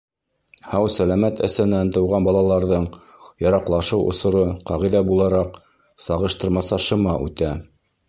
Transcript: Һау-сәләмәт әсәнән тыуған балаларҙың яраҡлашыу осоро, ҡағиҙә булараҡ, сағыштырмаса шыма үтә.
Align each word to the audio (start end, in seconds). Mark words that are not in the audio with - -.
Һау-сәләмәт 0.69 1.41
әсәнән 1.47 1.91
тыуған 1.97 2.25
балаларҙың 2.29 2.89
яраҡлашыу 3.45 4.09
осоро, 4.15 4.43
ҡағиҙә 4.73 5.05
булараҡ, 5.13 5.63
сағыштырмаса 6.11 6.85
шыма 6.91 7.19
үтә. 7.31 7.57